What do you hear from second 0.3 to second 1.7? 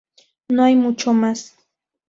No hay mucho más’.